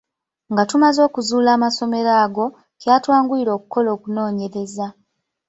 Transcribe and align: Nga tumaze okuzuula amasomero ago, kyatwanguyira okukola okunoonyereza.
Nga 0.51 0.63
tumaze 0.69 0.99
okuzuula 1.07 1.49
amasomero 1.57 2.11
ago, 2.25 2.45
kyatwanguyira 2.81 3.51
okukola 3.57 3.89
okunoonyereza. 3.95 4.85